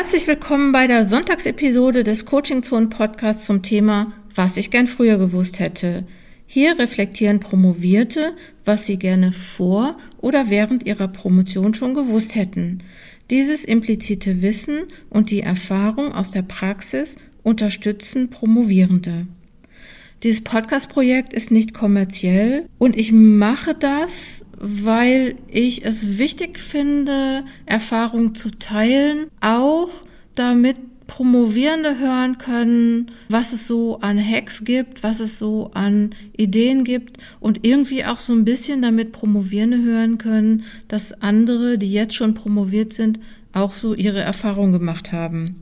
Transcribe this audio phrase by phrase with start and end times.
[0.00, 5.18] Herzlich willkommen bei der Sonntagsepisode des Coaching Zone Podcasts zum Thema Was ich gern früher
[5.18, 6.06] gewusst hätte.
[6.46, 8.34] Hier reflektieren Promovierte,
[8.64, 12.78] was sie gerne vor oder während ihrer Promotion schon gewusst hätten.
[13.28, 19.26] Dieses implizite Wissen und die Erfahrung aus der Praxis unterstützen Promovierende.
[20.22, 28.34] Dieses Podcast-Projekt ist nicht kommerziell und ich mache das, weil ich es wichtig finde, Erfahrungen
[28.34, 29.88] zu teilen, auch
[30.34, 30.76] damit
[31.06, 37.18] Promovierende hören können, was es so an Hacks gibt, was es so an Ideen gibt
[37.40, 42.34] und irgendwie auch so ein bisschen damit Promovierende hören können, dass andere, die jetzt schon
[42.34, 43.18] promoviert sind,
[43.52, 45.56] auch so ihre Erfahrungen gemacht haben.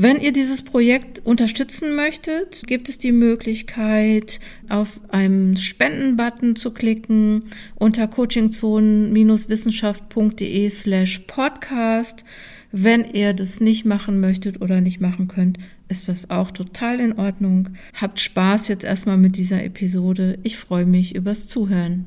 [0.00, 7.46] Wenn ihr dieses Projekt unterstützen möchtet, gibt es die Möglichkeit, auf einen Spenden-Button zu klicken
[7.74, 12.24] unter coachingzonen-wissenschaft.de slash podcast.
[12.70, 15.58] Wenn ihr das nicht machen möchtet oder nicht machen könnt,
[15.88, 17.70] ist das auch total in Ordnung.
[17.94, 20.38] Habt Spaß jetzt erstmal mit dieser Episode.
[20.44, 22.06] Ich freue mich übers Zuhören.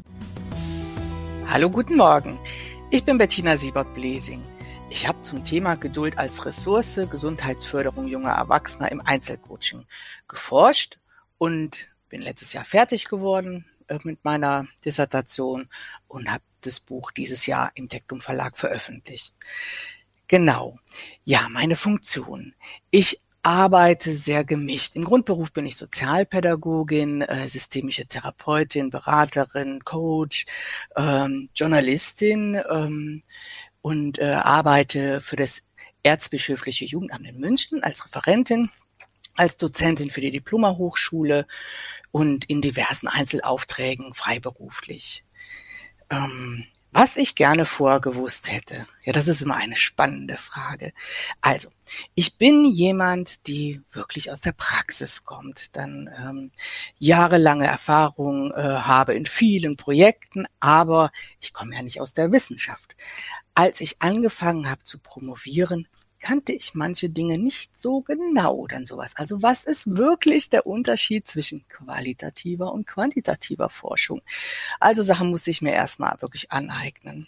[1.45, 2.39] Hallo, guten Morgen.
[2.89, 4.39] Ich bin Bettina Siebert-Blesing.
[4.91, 9.85] Ich habe zum Thema Geduld als Ressource, Gesundheitsförderung junger Erwachsener im Einzelcoaching
[10.27, 10.99] geforscht
[11.37, 15.69] und bin letztes Jahr fertig geworden äh, mit meiner Dissertation
[16.09, 19.33] und habe das Buch dieses Jahr im Tektum Verlag veröffentlicht.
[20.27, 20.77] Genau.
[21.23, 22.53] Ja, meine Funktion.
[22.89, 24.97] Ich arbeite sehr gemischt.
[24.97, 30.45] Im Grundberuf bin ich Sozialpädagogin, äh, systemische Therapeutin, Beraterin, Coach,
[30.97, 32.61] ähm, Journalistin.
[32.69, 33.21] Ähm,
[33.81, 35.63] und äh, arbeite für das
[36.03, 38.71] Erzbischöfliche Jugendamt in München als Referentin,
[39.35, 41.47] als Dozentin für die Diplomahochschule
[42.11, 45.23] und in diversen Einzelaufträgen freiberuflich.
[46.09, 50.91] Ähm, was ich gerne vorher gewusst hätte, ja, das ist immer eine spannende Frage.
[51.39, 51.69] Also,
[52.15, 56.51] ich bin jemand, die wirklich aus der Praxis kommt, dann ähm,
[56.97, 62.97] jahrelange Erfahrung äh, habe in vielen Projekten, aber ich komme ja nicht aus der Wissenschaft.
[63.53, 65.87] Als ich angefangen habe zu promovieren,
[66.21, 69.15] kannte ich manche Dinge nicht so genau dann sowas.
[69.17, 74.21] Also was ist wirklich der Unterschied zwischen qualitativer und quantitativer Forschung?
[74.79, 77.27] Also Sachen musste ich mir erstmal wirklich aneignen.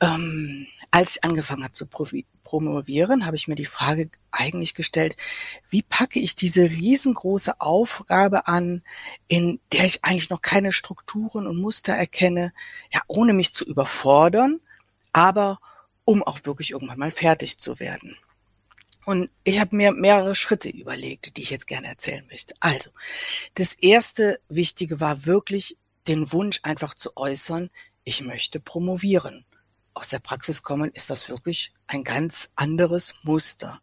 [0.00, 5.14] Ähm, als ich angefangen habe zu promovieren, habe ich mir die Frage eigentlich gestellt,
[5.68, 8.82] wie packe ich diese riesengroße Aufgabe an,
[9.28, 12.54] in der ich eigentlich noch keine Strukturen und Muster erkenne,
[12.90, 14.60] ja, ohne mich zu überfordern,
[15.12, 15.60] aber
[16.04, 18.16] um auch wirklich irgendwann mal fertig zu werden.
[19.06, 22.54] Und ich habe mir mehrere Schritte überlegt, die ich jetzt gerne erzählen möchte.
[22.60, 22.90] Also,
[23.54, 27.70] das erste Wichtige war wirklich den Wunsch einfach zu äußern,
[28.04, 29.44] ich möchte promovieren.
[29.94, 33.80] Aus der Praxis kommen ist das wirklich ein ganz anderes Muster.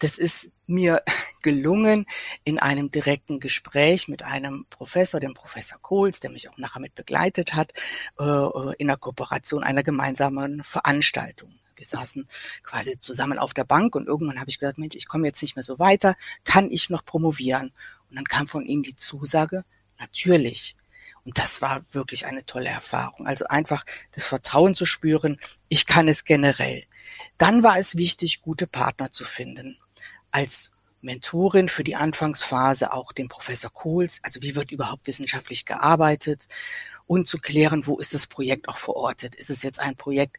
[0.00, 1.02] Das ist mir
[1.42, 2.06] gelungen
[2.42, 6.94] in einem direkten Gespräch mit einem Professor, dem Professor Kohls, der mich auch nachher mit
[6.94, 7.72] begleitet hat,
[8.18, 11.54] äh, äh, in der Kooperation einer gemeinsamen Veranstaltung.
[11.76, 12.28] Wir saßen
[12.62, 15.56] quasi zusammen auf der Bank und irgendwann habe ich gesagt, Mensch, ich komme jetzt nicht
[15.56, 17.72] mehr so weiter, kann ich noch promovieren?
[18.10, 19.64] Und dann kam von ihm die Zusage,
[19.98, 20.76] natürlich.
[21.24, 23.26] Und das war wirklich eine tolle Erfahrung.
[23.26, 25.38] Also einfach das Vertrauen zu spüren,
[25.68, 26.84] ich kann es generell.
[27.38, 29.78] Dann war es wichtig, gute Partner zu finden
[30.30, 30.70] als
[31.02, 36.46] Mentorin für die Anfangsphase auch den Professor Kohls, also wie wird überhaupt wissenschaftlich gearbeitet
[37.06, 39.34] und zu klären, wo ist das Projekt auch verortet.
[39.34, 40.36] Ist es jetzt ein Projekt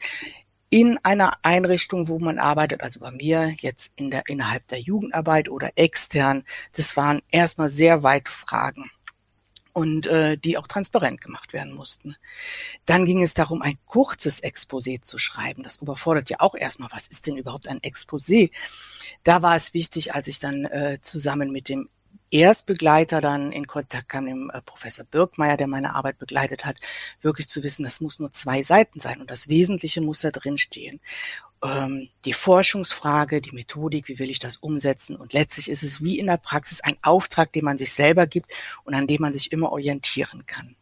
[0.69, 5.49] in einer Einrichtung, wo man arbeitet, also bei mir jetzt in der, innerhalb der Jugendarbeit
[5.49, 6.43] oder extern.
[6.73, 8.89] Das waren erstmal sehr weite Fragen
[9.73, 12.15] und äh, die auch transparent gemacht werden mussten.
[12.85, 15.63] Dann ging es darum, ein kurzes Exposé zu schreiben.
[15.63, 18.51] Das überfordert ja auch erstmal, was ist denn überhaupt ein Exposé?
[19.23, 21.89] Da war es wichtig, als ich dann äh, zusammen mit dem
[22.31, 26.77] Erstbegleiter dann in Kontakt kam, dem äh, Professor Birkmeier, der meine Arbeit begleitet hat,
[27.21, 30.57] wirklich zu wissen, das muss nur zwei Seiten sein und das Wesentliche muss da drin
[30.57, 31.01] stehen
[31.63, 35.15] ähm, die Forschungsfrage, die Methodik, wie will ich das umsetzen?
[35.15, 38.53] Und letztlich ist es wie in der Praxis ein Auftrag, den man sich selber gibt
[38.83, 40.75] und an dem man sich immer orientieren kann.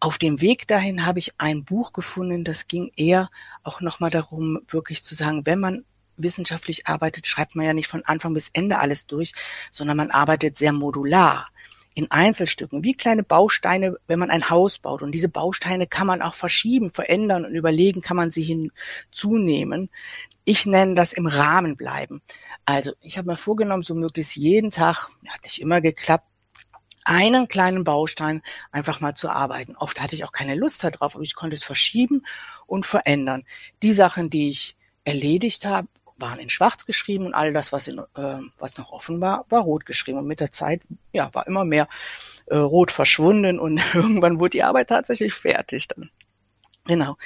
[0.00, 3.30] Auf dem Weg dahin habe ich ein Buch gefunden, das ging eher
[3.62, 5.84] auch nochmal darum, wirklich zu sagen, wenn man
[6.16, 9.32] wissenschaftlich arbeitet, schreibt man ja nicht von Anfang bis Ende alles durch,
[9.70, 11.48] sondern man arbeitet sehr modular
[11.94, 15.02] in Einzelstücken, wie kleine Bausteine, wenn man ein Haus baut.
[15.02, 19.90] Und diese Bausteine kann man auch verschieben, verändern und überlegen, kann man sie hinzunehmen.
[20.44, 22.20] Ich nenne das im Rahmen bleiben.
[22.64, 26.26] Also ich habe mir vorgenommen, so möglichst jeden Tag, hat nicht immer geklappt,
[27.04, 28.42] einen kleinen Baustein
[28.72, 29.76] einfach mal zu arbeiten.
[29.76, 32.24] Oft hatte ich auch keine Lust darauf, aber ich konnte es verschieben
[32.66, 33.44] und verändern.
[33.82, 37.98] Die Sachen, die ich erledigt habe, waren in Schwarz geschrieben und all das, was, in,
[37.98, 40.18] äh, was noch offen war, war rot geschrieben.
[40.18, 40.82] Und mit der Zeit,
[41.12, 41.88] ja, war immer mehr
[42.46, 46.10] äh, rot verschwunden und irgendwann wurde die Arbeit tatsächlich fertig dann.
[46.86, 47.16] Genau.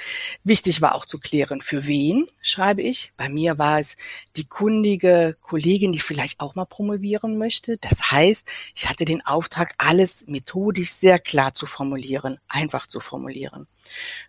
[0.45, 3.11] Wichtig war auch zu klären, für wen schreibe ich.
[3.17, 3.97] Bei mir war es
[4.37, 7.77] die kundige Kollegin, die vielleicht auch mal promovieren möchte.
[7.77, 13.67] Das heißt, ich hatte den Auftrag, alles methodisch sehr klar zu formulieren, einfach zu formulieren.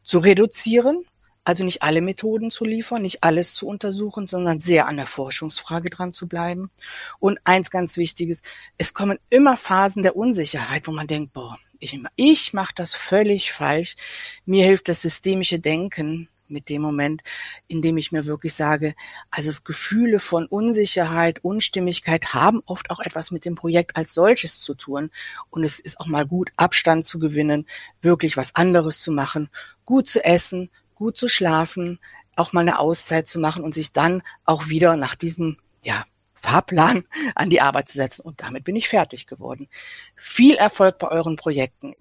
[0.02, 1.04] Zu reduzieren,
[1.44, 5.90] also nicht alle Methoden zu liefern, nicht alles zu untersuchen, sondern sehr an der Forschungsfrage
[5.90, 6.70] dran zu bleiben.
[7.18, 8.42] Und eins ganz Wichtiges,
[8.78, 13.52] es kommen immer Phasen der Unsicherheit, wo man denkt, boah, ich, ich mache das völlig
[13.52, 13.96] falsch.
[14.44, 17.22] Mir hilft das systemische Denken mit dem Moment,
[17.68, 18.94] in dem ich mir wirklich sage,
[19.30, 24.74] also Gefühle von Unsicherheit, Unstimmigkeit haben oft auch etwas mit dem Projekt als solches zu
[24.74, 25.10] tun.
[25.48, 27.66] Und es ist auch mal gut, Abstand zu gewinnen,
[28.02, 29.48] wirklich was anderes zu machen,
[29.84, 31.98] gut zu essen, gut zu schlafen,
[32.36, 36.04] auch mal eine Auszeit zu machen und sich dann auch wieder nach diesem, ja,
[36.34, 37.04] Fahrplan
[37.34, 38.20] an die Arbeit zu setzen.
[38.22, 39.66] Und damit bin ich fertig geworden.
[40.14, 41.94] Viel Erfolg bei euren Projekten.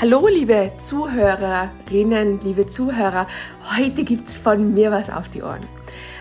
[0.00, 3.28] Hallo, liebe Zuhörerinnen, liebe Zuhörer.
[3.76, 5.66] Heute gibt's von mir was auf die Ohren.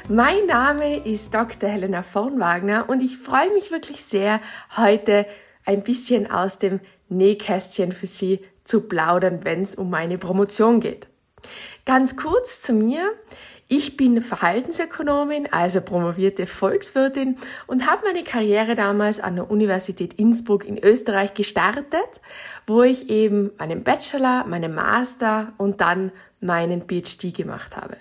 [0.10, 1.70] Mein Name ist Dr.
[1.70, 4.42] Helena Vornwagner und ich freue mich wirklich sehr,
[4.76, 5.26] heute
[5.66, 11.11] ein bisschen aus dem Nähkästchen für Sie zu plaudern, wenn es um meine Promotion geht.
[11.86, 13.14] Ganz kurz zu mir.
[13.74, 20.66] Ich bin Verhaltensökonomin, also promovierte Volkswirtin und habe meine Karriere damals an der Universität Innsbruck
[20.66, 22.20] in Österreich gestartet,
[22.68, 26.12] wo ich eben meinen Bachelor, meinen Master und dann
[26.42, 27.96] meinen PhD gemacht habe.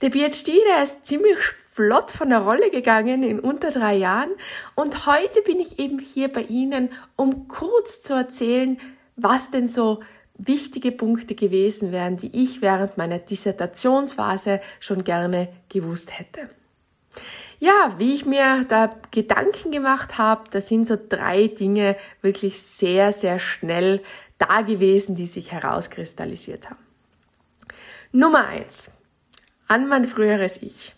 [0.00, 1.36] Der PhD, der ist ziemlich
[1.70, 4.30] flott von der Rolle gegangen in unter drei Jahren
[4.74, 8.78] und heute bin ich eben hier bei Ihnen, um kurz zu erzählen,
[9.16, 10.00] was denn so
[10.36, 16.50] wichtige Punkte gewesen wären, die ich während meiner Dissertationsphase schon gerne gewusst hätte.
[17.60, 23.12] Ja, wie ich mir da Gedanken gemacht habe, da sind so drei Dinge wirklich sehr,
[23.12, 24.02] sehr schnell
[24.38, 26.84] da gewesen, die sich herauskristallisiert haben.
[28.12, 28.90] Nummer eins.
[29.66, 30.94] An mein früheres Ich.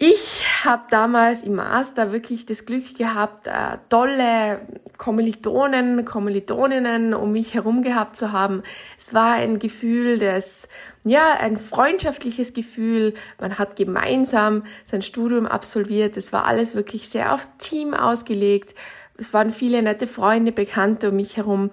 [0.00, 4.60] Ich habe damals im Master wirklich das Glück gehabt, äh, tolle
[4.96, 8.62] Kommilitonen, Kommilitoninnen um mich herum gehabt zu haben.
[8.96, 10.68] Es war ein Gefühl des,
[11.02, 13.14] ja, ein freundschaftliches Gefühl.
[13.40, 16.16] Man hat gemeinsam sein Studium absolviert.
[16.16, 18.76] Es war alles wirklich sehr auf Team ausgelegt.
[19.16, 21.70] Es waren viele nette Freunde, Bekannte um mich herum.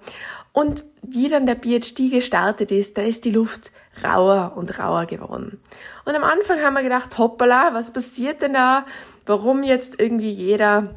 [0.56, 3.72] Und wie dann der PhD gestartet ist, da ist die Luft
[4.02, 5.60] rauer und rauer geworden.
[6.06, 8.86] Und am Anfang haben wir gedacht, hoppala, was passiert denn da?
[9.26, 10.94] Warum jetzt irgendwie jeder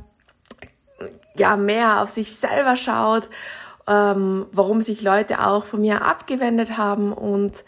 [1.36, 3.28] ja mehr auf sich selber schaut?
[3.86, 7.66] Ähm, warum sich Leute auch von mir abgewendet haben und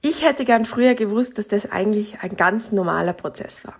[0.00, 3.74] ich hätte gern früher gewusst, dass das eigentlich ein ganz normaler Prozess war.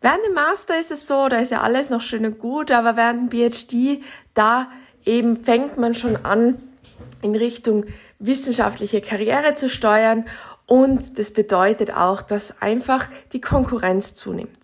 [0.00, 2.96] Während dem Master ist es so, da ist ja alles noch schön und gut, aber
[2.96, 4.00] während dem PhD,
[4.34, 4.68] da
[5.04, 6.62] eben fängt man schon an,
[7.22, 7.84] in Richtung
[8.18, 10.24] wissenschaftliche Karriere zu steuern
[10.66, 14.58] und das bedeutet auch, dass einfach die Konkurrenz zunimmt.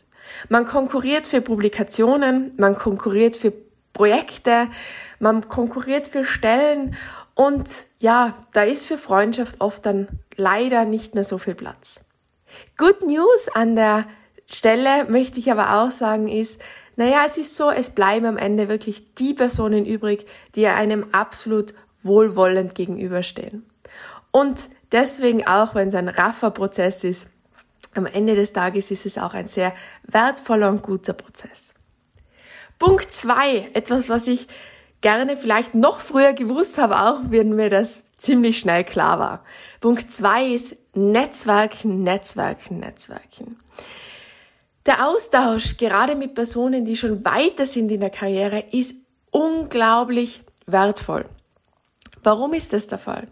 [0.49, 3.53] Man konkurriert für Publikationen, man konkurriert für
[3.93, 4.69] Projekte,
[5.19, 6.95] man konkurriert für Stellen
[7.35, 7.69] und
[7.99, 12.01] ja, da ist für Freundschaft oft dann leider nicht mehr so viel Platz.
[12.77, 14.07] Good News an der
[14.47, 16.61] Stelle möchte ich aber auch sagen ist,
[16.99, 20.27] naja, es ist so, es bleiben am Ende wirklich die Personen übrig,
[20.57, 23.65] die einem absolut wohlwollend gegenüberstehen.
[24.33, 27.29] Und deswegen auch, wenn es ein raffer Prozess ist,
[27.95, 31.73] am Ende des Tages ist es auch ein sehr wertvoller und guter Prozess.
[32.81, 34.49] Punkt zwei, etwas, was ich
[35.01, 39.45] gerne vielleicht noch früher gewusst habe, auch wenn mir das ziemlich schnell klar war.
[39.81, 43.61] Punkt zwei ist Netzwerken, Netzwerken, Netzwerken.
[44.89, 48.97] Der Austausch, gerade mit Personen, die schon weiter sind in der Karriere, ist
[49.31, 51.27] unglaublich wertvoll.
[52.23, 53.27] Warum ist das der Fall?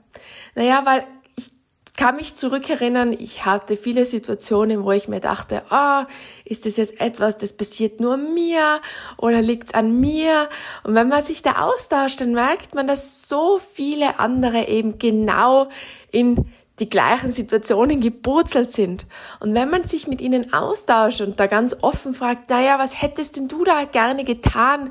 [0.55, 1.51] Naja, weil ich
[1.97, 6.07] kann mich zurückerinnern, ich hatte viele Situationen, wo ich mir dachte, ah, oh,
[6.45, 8.83] ist das jetzt etwas, das passiert nur mir
[9.17, 10.51] oder liegt's an mir?
[10.85, 15.71] Und wenn man sich da austauscht, dann merkt man, dass so viele andere eben genau
[16.13, 19.07] in die gleichen Situationen geburzelt sind.
[19.41, 23.37] Und wenn man sich mit ihnen austauscht und da ganz offen fragt, naja, was hättest
[23.37, 24.91] denn du da gerne getan?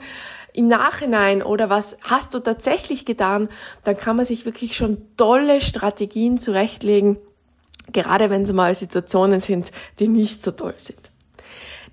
[0.55, 3.49] im Nachhinein oder was hast du tatsächlich getan,
[3.83, 7.17] dann kann man sich wirklich schon tolle Strategien zurechtlegen,
[7.91, 11.04] gerade wenn es mal Situationen sind, die nicht so toll sind.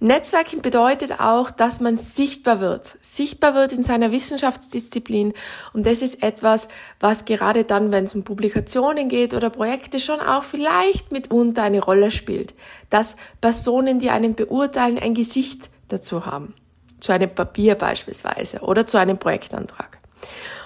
[0.03, 5.33] Netzwerken bedeutet auch, dass man sichtbar wird, sichtbar wird in seiner Wissenschaftsdisziplin.
[5.75, 6.67] Und das ist etwas,
[6.99, 11.81] was gerade dann, wenn es um Publikationen geht oder Projekte, schon auch vielleicht mitunter eine
[11.81, 12.55] Rolle spielt.
[12.91, 16.55] Dass Personen, die einen beurteilen, ein Gesicht dazu haben.
[16.99, 19.99] Zu einem Papier beispielsweise oder zu einem Projektantrag.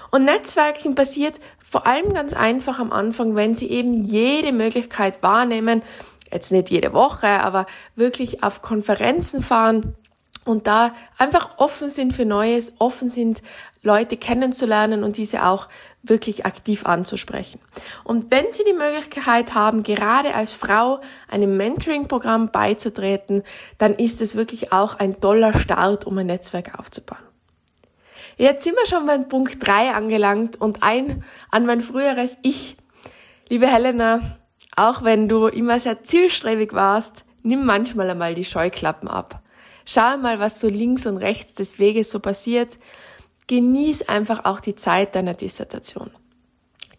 [0.09, 5.83] Und Netzwerken passiert vor allem ganz einfach am Anfang, wenn Sie eben jede Möglichkeit wahrnehmen,
[6.31, 7.65] jetzt nicht jede Woche, aber
[7.95, 9.95] wirklich auf Konferenzen fahren
[10.45, 13.41] und da einfach offen sind für Neues, offen sind,
[13.83, 15.67] Leute kennenzulernen und diese auch
[16.03, 17.59] wirklich aktiv anzusprechen.
[18.03, 23.43] Und wenn Sie die Möglichkeit haben, gerade als Frau einem Mentoring-Programm beizutreten,
[23.77, 27.19] dann ist es wirklich auch ein toller Start, um ein Netzwerk aufzubauen.
[28.37, 32.77] Jetzt sind wir schon beim Punkt drei angelangt und ein an mein früheres Ich.
[33.49, 34.37] Liebe Helena,
[34.77, 39.41] auch wenn du immer sehr zielstrebig warst, nimm manchmal einmal die Scheuklappen ab.
[39.85, 42.77] Schau mal, was so links und rechts des Weges so passiert.
[43.47, 46.11] Genieß einfach auch die Zeit deiner Dissertation.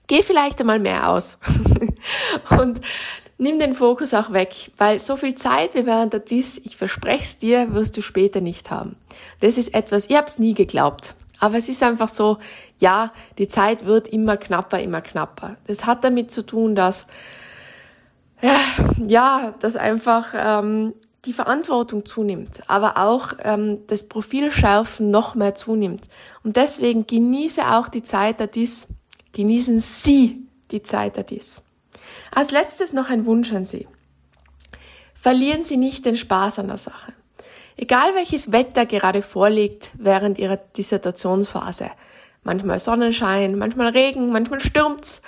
[0.09, 1.39] Geh vielleicht einmal mehr aus.
[2.59, 2.81] und
[3.37, 7.25] nimm den Fokus auch weg, weil so viel Zeit wie während der Dis, ich verspreche
[7.25, 8.97] es dir, wirst du später nicht haben.
[9.41, 11.15] Das ist etwas, ich hab's nie geglaubt.
[11.39, 12.39] Aber es ist einfach so,
[12.81, 15.57] ja, die Zeit wird immer knapper, immer knapper.
[15.69, 17.07] Das hat damit zu tun, dass
[19.07, 26.09] ja, dass einfach ähm, die Verantwortung zunimmt, aber auch ähm, das Profilschärfen noch mehr zunimmt.
[26.45, 28.89] Und deswegen genieße auch die Zeit der Dies,
[29.33, 31.63] genießen Sie die Zeit der Dies.
[32.31, 33.89] Als letztes noch ein Wunsch an Sie.
[35.15, 37.13] Verlieren Sie nicht den Spaß an der Sache.
[37.77, 41.91] Egal welches Wetter gerade vorliegt während ihrer Dissertationsphase,
[42.43, 45.23] manchmal Sonnenschein, manchmal Regen, manchmal stürmt's,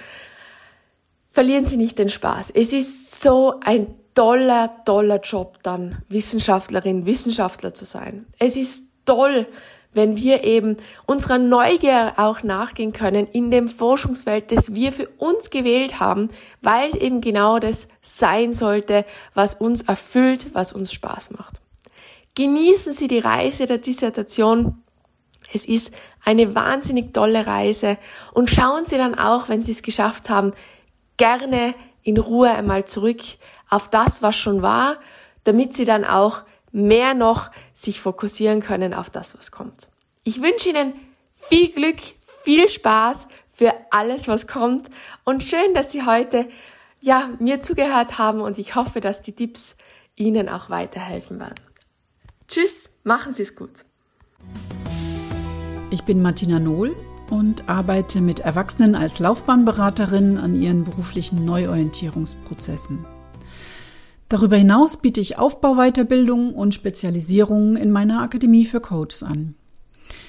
[1.31, 2.51] verlieren Sie nicht den Spaß.
[2.51, 8.27] Es ist so ein toller, toller Job dann, Wissenschaftlerin, Wissenschaftler zu sein.
[8.39, 9.47] Es ist toll,
[9.93, 15.51] wenn wir eben unserer Neugier auch nachgehen können in dem Forschungsfeld, das wir für uns
[15.51, 16.29] gewählt haben,
[16.63, 21.61] weil es eben genau das sein sollte, was uns erfüllt, was uns Spaß macht.
[22.37, 24.83] Genießen Sie die Reise der Dissertation.
[25.53, 25.91] Es ist
[26.25, 27.99] eine wahnsinnig tolle Reise
[28.33, 30.53] und schauen Sie dann auch, wenn Sie es geschafft haben,
[31.21, 33.21] gerne in Ruhe einmal zurück
[33.69, 34.97] auf das, was schon war,
[35.45, 39.89] damit Sie dann auch mehr noch sich fokussieren können auf das, was kommt.
[40.25, 40.95] Ich wünsche Ihnen
[41.35, 41.99] viel Glück,
[42.43, 44.89] viel Spaß für alles, was kommt
[45.25, 46.49] und schön, dass Sie heute
[47.03, 49.77] ja, mir zugehört haben und ich hoffe, dass die Tipps
[50.17, 51.61] Ihnen auch weiterhelfen werden.
[52.49, 53.85] Tschüss, machen Sie es gut.
[55.91, 56.97] Ich bin Martina Nohl
[57.31, 63.07] und arbeite mit Erwachsenen als Laufbahnberaterin an ihren beruflichen Neuorientierungsprozessen.
[64.29, 69.55] Darüber hinaus biete ich Aufbauweiterbildung und Spezialisierungen in meiner Akademie für Coaches an.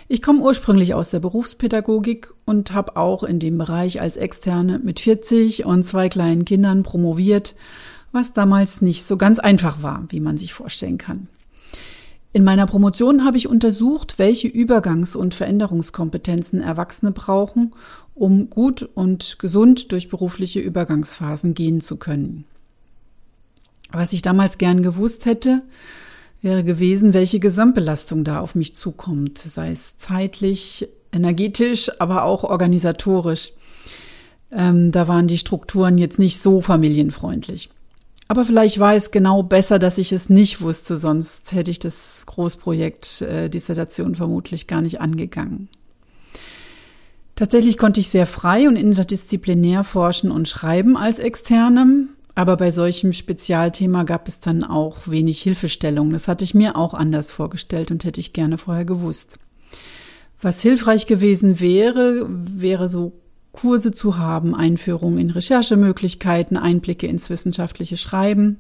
[0.08, 5.00] Ich komme ursprünglich aus der Berufspädagogik und habe auch in dem Bereich als Externe mit
[5.00, 7.56] 40 und zwei kleinen Kindern promoviert,
[8.12, 11.28] was damals nicht so ganz einfach war, wie man sich vorstellen kann.
[12.34, 17.74] In meiner Promotion habe ich untersucht, welche Übergangs- und Veränderungskompetenzen Erwachsene brauchen,
[18.16, 22.46] um gut und gesund durch berufliche Übergangsphasen gehen zu können.
[23.92, 25.64] Was ich damals gern gewusst hätte,
[26.42, 33.52] wäre gewesen, welche Gesamtbelastung da auf mich zukommt, sei es zeitlich, energetisch, aber auch organisatorisch.
[34.52, 37.70] Ähm, da waren die Strukturen jetzt nicht so familienfreundlich.
[38.32, 42.24] Aber vielleicht war es genau besser, dass ich es nicht wusste, sonst hätte ich das
[42.28, 45.68] Großprojekt äh, Dissertation vermutlich gar nicht angegangen.
[47.36, 53.12] Tatsächlich konnte ich sehr frei und interdisziplinär forschen und schreiben als Externe, aber bei solchem
[53.12, 56.12] Spezialthema gab es dann auch wenig Hilfestellung.
[56.12, 59.40] Das hatte ich mir auch anders vorgestellt und hätte ich gerne vorher gewusst.
[60.42, 63.12] Was hilfreich gewesen wäre, wäre so
[63.52, 68.58] Kurse zu haben, Einführung in Recherchemöglichkeiten, Einblicke ins wissenschaftliche Schreiben,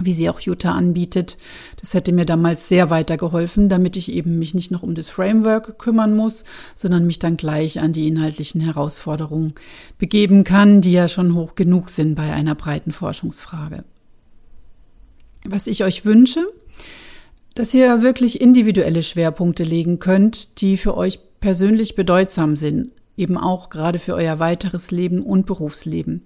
[0.00, 1.38] wie sie auch Jutta anbietet.
[1.80, 5.78] Das hätte mir damals sehr weitergeholfen, damit ich eben mich nicht noch um das Framework
[5.78, 6.44] kümmern muss,
[6.74, 9.54] sondern mich dann gleich an die inhaltlichen Herausforderungen
[9.98, 13.84] begeben kann, die ja schon hoch genug sind bei einer breiten Forschungsfrage.
[15.44, 16.44] Was ich euch wünsche,
[17.54, 23.70] dass ihr wirklich individuelle Schwerpunkte legen könnt, die für euch persönlich bedeutsam sind, eben auch
[23.70, 26.22] gerade für euer weiteres Leben und Berufsleben.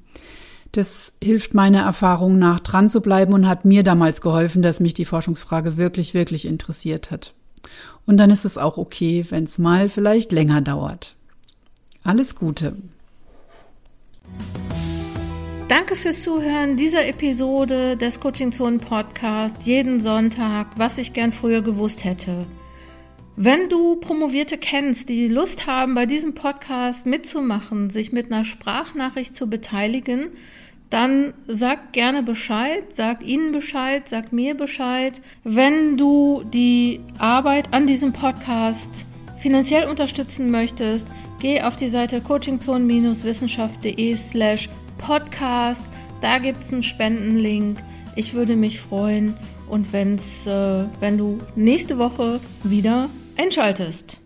[0.72, 4.94] Das hilft meiner Erfahrung nach dran zu bleiben und hat mir damals geholfen, dass mich
[4.94, 7.34] die Forschungsfrage wirklich, wirklich interessiert hat.
[8.06, 11.14] Und dann ist es auch okay, wenn es mal vielleicht länger dauert.
[12.04, 12.75] Alles Gute.
[15.68, 21.62] Danke fürs Zuhören dieser Episode des Coaching Zone Podcast jeden Sonntag, was ich gern früher
[21.62, 22.46] gewusst hätte.
[23.36, 29.34] Wenn du Promovierte kennst, die Lust haben, bei diesem Podcast mitzumachen, sich mit einer Sprachnachricht
[29.34, 30.28] zu beteiligen,
[30.90, 35.22] dann sag gerne Bescheid, sag ihnen Bescheid, sag mir Bescheid.
[35.44, 39.06] Wenn du die Arbeit an diesem Podcast
[39.38, 41.08] finanziell unterstützen möchtest,
[41.40, 45.86] geh auf die Seite coachingzone-wissenschaft.de slash podcast.
[46.20, 47.82] Da gibt es einen Spendenlink.
[48.14, 49.34] Ich würde mich freuen
[49.70, 53.08] und wenn's, äh, wenn du nächste Woche wieder
[53.42, 54.21] einschaltest.